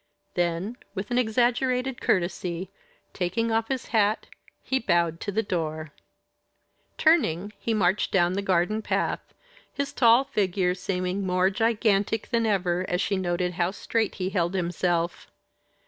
[0.33, 2.71] Then, with an exaggerated courtesy,
[3.13, 4.25] taking off his hat,
[4.63, 5.93] he bowed to the door.
[6.97, 9.35] Turning, he marched down the garden path,
[9.71, 14.55] his tall figure seeming more gigantic than ever as she noted how straight he held
[14.55, 15.29] himself.